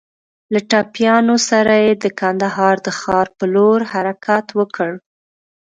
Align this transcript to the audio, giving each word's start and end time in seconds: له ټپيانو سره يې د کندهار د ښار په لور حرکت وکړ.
له 0.53 0.59
ټپيانو 0.69 1.35
سره 1.49 1.73
يې 1.83 1.93
د 2.03 2.05
کندهار 2.19 2.75
د 2.85 2.87
ښار 2.99 3.27
په 3.37 3.45
لور 3.53 3.79
حرکت 3.91 4.45
وکړ. 4.59 4.91